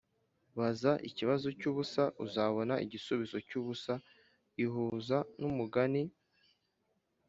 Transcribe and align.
baza 0.57 0.91
ikibazo 1.09 1.47
cyubusa 1.59 2.03
uzabona 2.25 2.73
igisubizo 2.85 3.37
cyubusa 3.47 3.93
ihuza 4.63 5.17
numugani 5.39 6.03